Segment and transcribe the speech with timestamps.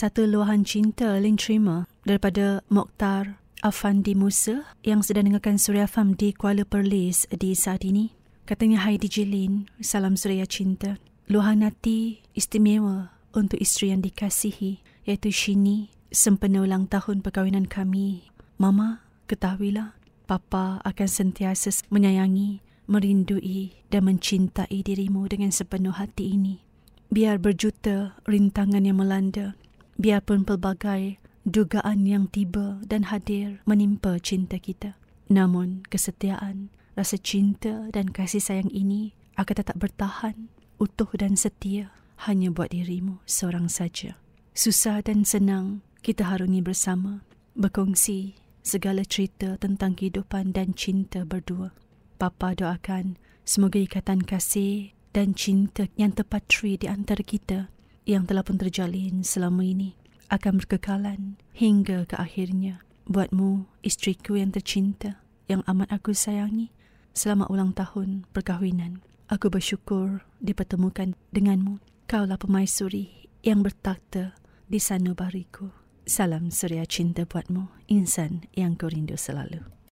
[0.00, 6.32] satu luahan cinta Lin terima daripada Mokhtar Afandi Musa yang sedang dengarkan Suria Fam di
[6.32, 8.08] Kuala Perlis di saat ini.
[8.48, 10.96] Katanya Hai DJ Lin, salam Suria Cinta.
[11.28, 18.24] Luahan hati istimewa untuk isteri yang dikasihi iaitu Shini sempena ulang tahun perkahwinan kami.
[18.56, 26.64] Mama, ketahuilah Papa akan sentiasa menyayangi, merindui dan mencintai dirimu dengan sepenuh hati ini.
[27.12, 29.60] Biar berjuta rintangan yang melanda,
[30.00, 34.96] biarpun pelbagai dugaan yang tiba dan hadir menimpa cinta kita.
[35.28, 40.48] Namun kesetiaan, rasa cinta dan kasih sayang ini akan tetap bertahan,
[40.80, 41.92] utuh dan setia
[42.24, 44.16] hanya buat dirimu seorang saja.
[44.56, 47.20] Susah dan senang kita harungi bersama,
[47.52, 51.76] berkongsi segala cerita tentang kehidupan dan cinta berdua.
[52.16, 57.72] Papa doakan semoga ikatan kasih dan cinta yang terpatri di antara kita
[58.08, 59.96] yang telah pun terjalin selama ini
[60.30, 62.80] akan berkekalan hingga ke akhirnya.
[63.10, 65.18] Buatmu, istriku yang tercinta,
[65.50, 66.70] yang amat aku sayangi,
[67.10, 69.02] selamat ulang tahun perkahwinan.
[69.26, 71.82] Aku bersyukur dipertemukan denganmu.
[72.06, 74.38] Kaulah pemaisuri yang bertakhta
[74.70, 75.70] di sanubariku.
[76.06, 79.79] Salam suria cinta buatmu, insan yang ku rindu selalu.